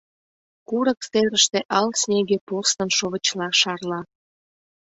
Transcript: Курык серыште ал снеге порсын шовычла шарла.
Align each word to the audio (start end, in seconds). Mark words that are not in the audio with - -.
Курык 0.69 0.99
серыште 1.09 1.59
ал 1.79 1.89
снеге 2.01 2.37
порсын 2.47 2.89
шовычла 2.97 3.47
шарла. 3.59 3.99